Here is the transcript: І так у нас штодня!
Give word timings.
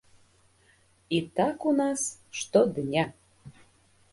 І 1.17 1.19
так 1.39 1.57
у 1.73 1.73
нас 1.81 2.07
штодня! 2.41 3.05